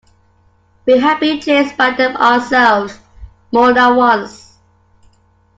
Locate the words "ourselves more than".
2.17-3.95